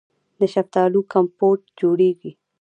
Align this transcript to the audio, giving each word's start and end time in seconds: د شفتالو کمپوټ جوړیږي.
د 0.39 0.41
شفتالو 0.53 0.99
کمپوټ 1.13 1.59
جوړیږي. 1.79 2.31